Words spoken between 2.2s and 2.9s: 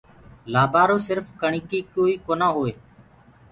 جونآ هوئي۔